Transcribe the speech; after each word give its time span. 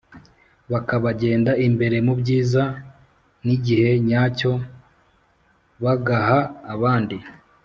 Bakabagenda 0.71 1.51
imbere 1.67 1.97
mu 2.05 2.13
byizaN’igihe 2.19 3.89
nyacyo 4.07 4.51
bagaha 5.83 6.39
abandi 6.73 7.17